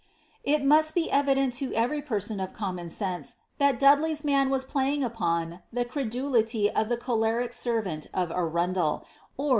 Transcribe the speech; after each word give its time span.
•It 0.43 0.63
must 0.65 0.95
be 0.95 1.11
evident 1.11 1.53
to 1.61 1.71
every 1.75 2.01
person 2.01 2.39
of 2.39 2.53
common 2.53 2.89
sense, 2.89 3.35
that 3.59 3.77
Dudley's 3.77 4.23
man 4.23 4.49
was 4.49 4.65
playing 4.65 5.03
upon 5.03 5.61
the 5.71 5.85
credulity 5.85 6.71
of 6.71 6.89
the 6.89 6.97
clioleric 6.97 7.53
servant 7.53 8.07
of 8.11 8.31
Arundel, 8.31 9.05
•^r. 9.37 9.49